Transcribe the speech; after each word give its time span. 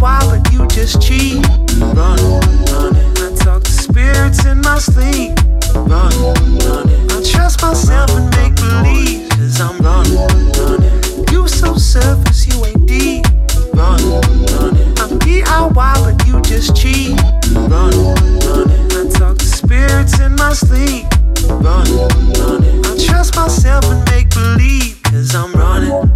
why, 0.00 0.20
but 0.26 0.52
you 0.52 0.66
just 0.68 1.00
cheat. 1.02 1.44
Run, 1.78 2.18
run 2.70 2.96
I 3.18 3.34
talk 3.36 3.62
to 3.64 3.70
spirits 3.70 4.44
in 4.44 4.60
my 4.60 4.78
sleep. 4.78 5.38
Run, 5.74 6.12
run 6.64 6.88
I 7.10 7.22
trust 7.24 7.62
myself 7.62 8.10
and 8.10 8.30
make 8.36 8.54
believe, 8.56 9.28
cause 9.30 9.60
I'm 9.60 9.78
running, 9.78 10.16
running. 10.58 11.26
You 11.32 11.48
so 11.48 11.74
surface, 11.74 12.46
you 12.46 12.64
ain't 12.66 12.86
deep. 12.86 13.24
Run, 13.74 14.00
run 14.10 14.76
I'm 14.98 15.18
DIY, 15.18 15.74
but 15.74 16.26
you 16.26 16.40
just 16.42 16.76
cheat. 16.76 17.18
Run, 17.54 17.92
run 18.46 18.70
I 18.92 19.08
talk 19.18 19.38
to 19.38 19.44
spirits 19.44 20.20
in 20.20 20.34
my 20.36 20.52
sleep. 20.52 21.06
Run, 21.48 21.86
run 22.38 22.84
I 22.84 22.96
trust 23.06 23.36
myself 23.36 23.84
and 23.86 24.04
make 24.10 24.30
believe, 24.30 25.00
cause 25.02 25.34
I'm 25.34 25.52
running. 25.52 26.07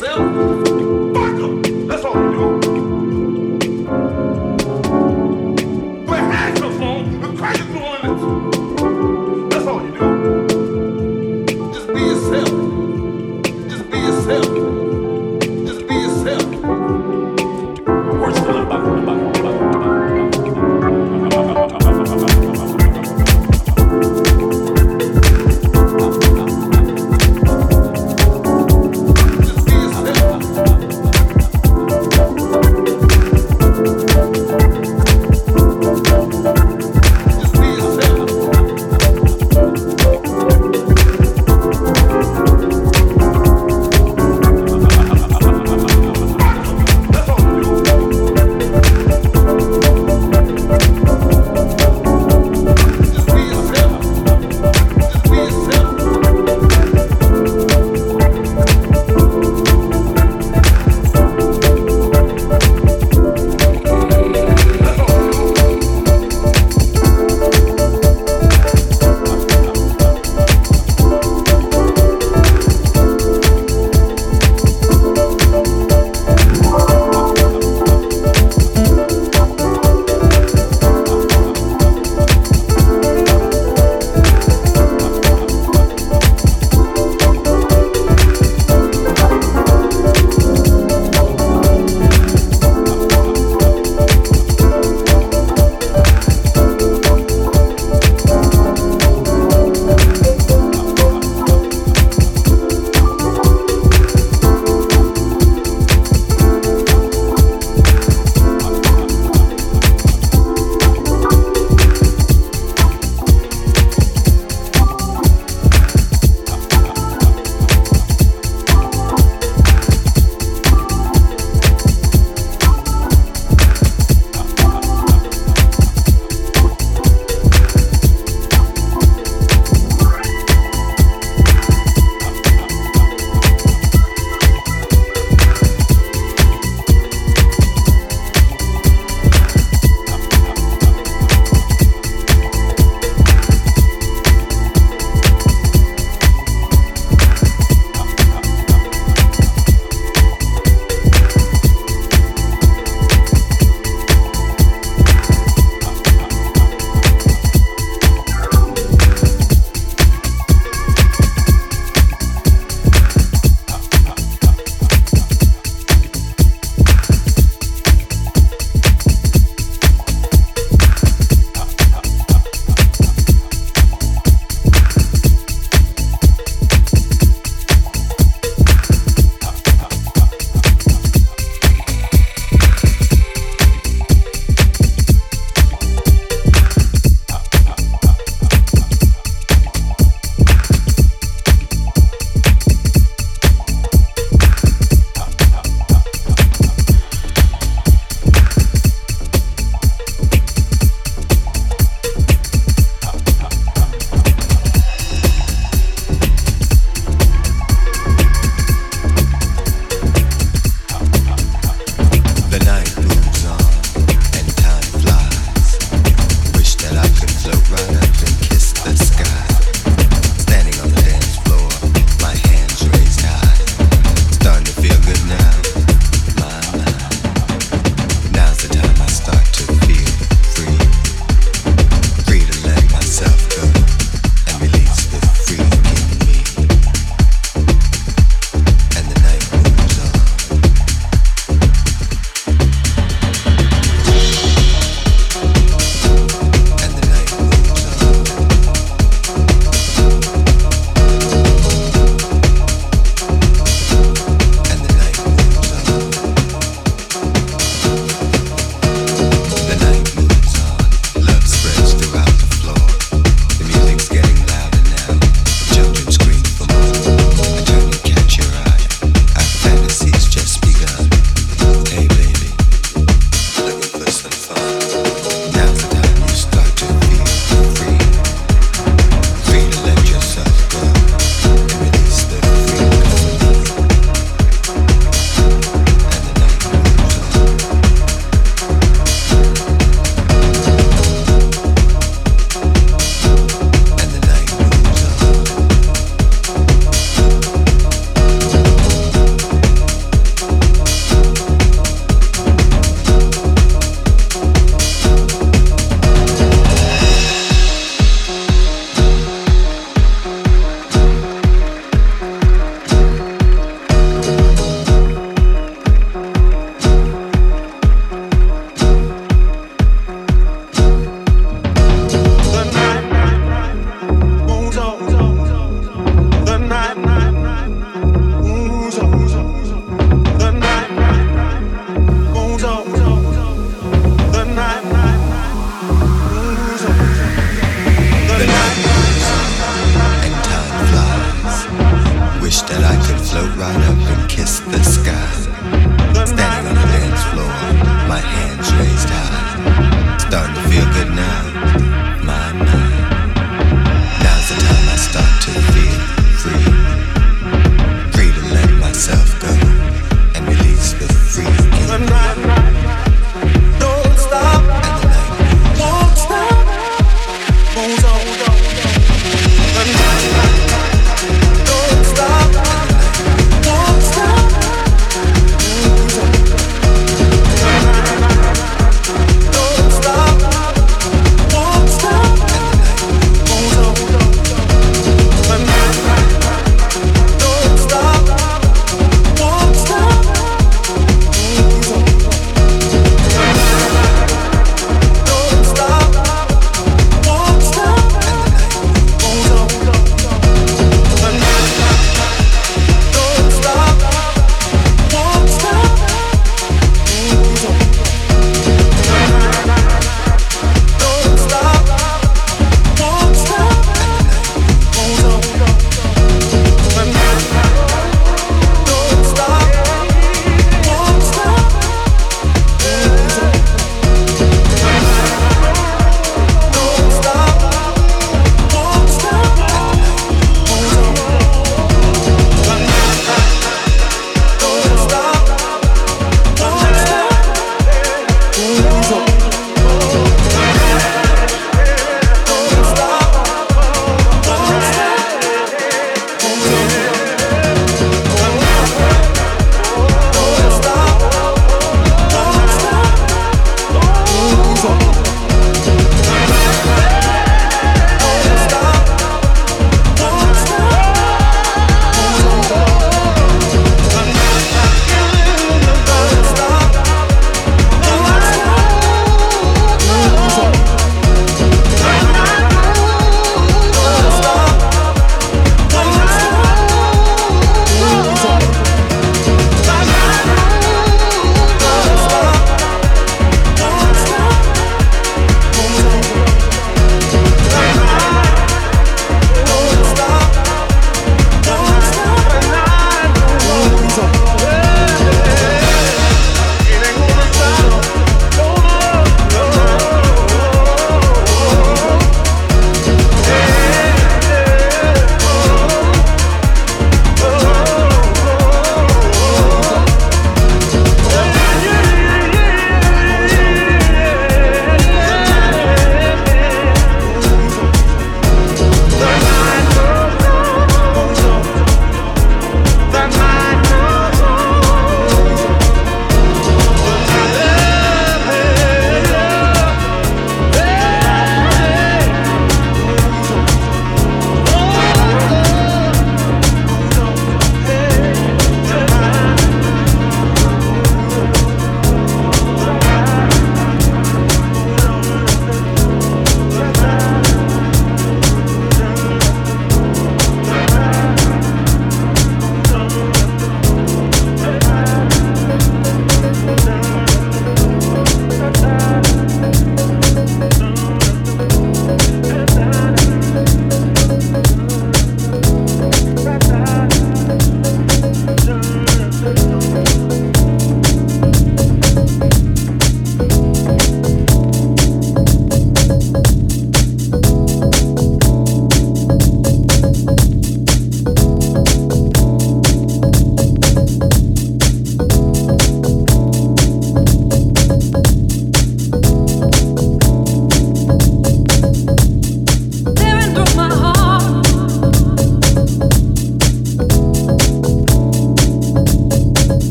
coração. 0.00 0.99